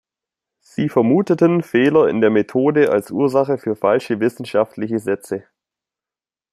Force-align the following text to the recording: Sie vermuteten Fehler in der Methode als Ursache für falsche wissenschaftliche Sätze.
Sie 0.61 0.89
vermuteten 0.89 1.61
Fehler 1.61 2.07
in 2.07 2.21
der 2.21 2.31
Methode 2.31 2.89
als 2.91 3.11
Ursache 3.11 3.59
für 3.59 3.75
falsche 3.75 4.19
wissenschaftliche 4.19 4.97
Sätze. 4.97 5.45